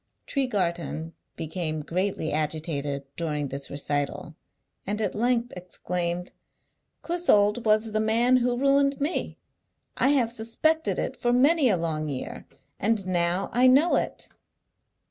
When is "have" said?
10.07-10.31